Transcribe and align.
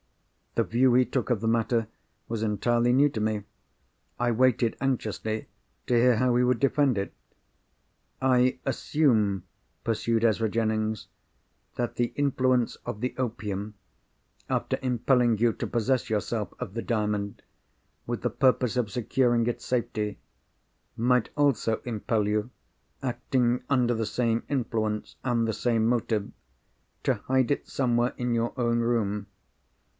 The 0.55 0.63
view 0.63 0.95
he 0.95 1.05
took 1.05 1.29
of 1.29 1.39
the 1.41 1.47
matter 1.47 1.87
was 2.27 2.41
entirely 2.43 2.91
new 2.91 3.07
to 3.09 3.21
me. 3.21 3.43
I 4.19 4.31
waited 4.31 4.75
anxiously 4.81 5.47
to 5.85 5.93
hear 5.95 6.17
how 6.17 6.35
he 6.35 6.43
would 6.43 6.59
defend 6.59 6.97
it. 6.97 7.13
"I 8.21 8.59
assume," 8.65 9.43
pursued 9.85 10.25
Ezra 10.25 10.49
Jennings, 10.49 11.07
"that 11.75 11.95
the 11.95 12.11
influence 12.17 12.75
of 12.77 12.99
the 12.99 13.15
opium—after 13.17 14.77
impelling 14.81 15.37
you 15.37 15.53
to 15.53 15.67
possess 15.67 16.09
yourself 16.09 16.53
of 16.59 16.73
the 16.73 16.81
Diamond, 16.81 17.43
with 18.05 18.21
the 18.23 18.29
purpose 18.31 18.75
of 18.75 18.91
securing 18.91 19.45
its 19.45 19.63
safety—might 19.65 21.29
also 21.37 21.79
impel 21.85 22.27
you, 22.27 22.49
acting 23.03 23.63
under 23.69 23.93
the 23.93 24.07
same 24.07 24.43
influence 24.49 25.15
and 25.23 25.47
the 25.47 25.53
same 25.53 25.85
motive, 25.85 26.31
to 27.03 27.13
hide 27.27 27.51
it 27.51 27.67
somewhere 27.69 28.13
in 28.17 28.33
your 28.33 28.51
own 28.59 28.79
room. 28.79 29.27